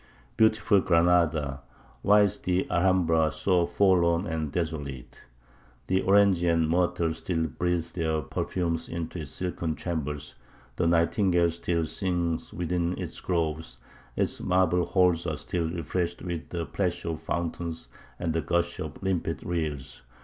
Beautiful 0.35 0.81
Granada! 0.81 1.61
why 2.01 2.21
is 2.21 2.39
the 2.39 2.65
Alhambra 2.71 3.29
so 3.29 3.67
forlorn 3.67 4.25
and 4.25 4.51
desolate? 4.51 5.21
The 5.85 6.01
orange 6.01 6.43
and 6.43 6.67
myrtle 6.67 7.13
still 7.13 7.45
breathe 7.45 7.85
their 7.93 8.21
perfumes 8.21 8.89
into 8.89 9.19
its 9.19 9.29
silken 9.29 9.75
chambers; 9.75 10.33
the 10.75 10.87
nightingale 10.87 11.51
still 11.51 11.85
sings 11.85 12.51
within 12.51 12.97
its 12.97 13.19
groves; 13.19 13.77
its 14.15 14.41
marble 14.41 14.85
halls 14.85 15.27
are 15.27 15.37
still 15.37 15.69
refreshed 15.69 16.23
with 16.23 16.49
the 16.49 16.65
plash 16.65 17.05
of 17.05 17.21
fountains 17.21 17.87
and 18.17 18.33
the 18.33 18.41
gush 18.41 18.79
of 18.79 19.03
limpid 19.03 19.43
rills! 19.45 20.01